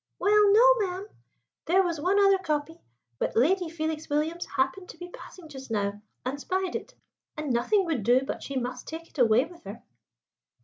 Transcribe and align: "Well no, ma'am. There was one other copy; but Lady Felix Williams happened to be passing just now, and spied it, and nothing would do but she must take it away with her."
"Well 0.17 0.51
no, 0.51 0.65
ma'am. 0.79 1.07
There 1.65 1.83
was 1.83 2.01
one 2.01 2.19
other 2.19 2.39
copy; 2.39 2.81
but 3.19 3.35
Lady 3.35 3.69
Felix 3.69 4.09
Williams 4.09 4.47
happened 4.47 4.89
to 4.89 4.97
be 4.97 5.09
passing 5.09 5.47
just 5.47 5.69
now, 5.69 6.01
and 6.25 6.41
spied 6.41 6.75
it, 6.75 6.95
and 7.37 7.53
nothing 7.53 7.85
would 7.85 8.01
do 8.01 8.21
but 8.25 8.41
she 8.41 8.55
must 8.57 8.87
take 8.87 9.07
it 9.09 9.19
away 9.19 9.45
with 9.45 9.63
her." 9.63 9.83